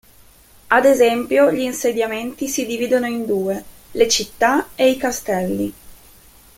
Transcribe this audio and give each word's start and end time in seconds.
Ad 0.69 0.83
esempio, 0.85 1.51
gli 1.51 1.59
insediamenti 1.61 2.47
si 2.47 2.65
dividono 2.65 3.05
in 3.05 3.23
due: 3.27 3.63
le 3.91 4.07
città 4.09 4.69
e 4.73 4.89
i 4.89 4.97
castelli. 4.97 5.71